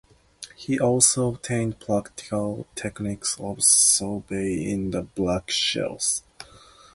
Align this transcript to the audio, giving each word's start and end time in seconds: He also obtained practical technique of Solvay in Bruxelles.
He 0.55 0.79
also 0.79 1.27
obtained 1.31 1.79
practical 1.79 2.65
technique 2.73 3.21
of 3.37 3.59
Solvay 3.59 4.65
in 4.67 4.89
Bruxelles. 4.91 6.23